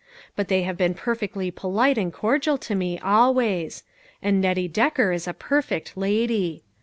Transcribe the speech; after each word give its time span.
But 0.35 0.47
they 0.47 0.63
have 0.63 0.77
been 0.77 0.95
perfectly 0.95 1.51
polite 1.51 1.95
and 1.95 2.11
cordial 2.11 2.57
to 2.57 2.73
me, 2.73 2.97
always; 2.97 3.83
and 4.19 4.41
Nettie 4.41 4.67
Decker 4.67 5.11
is 5.11 5.27
a 5.27 5.31
perfect 5.35 5.95
lady. 5.95 6.63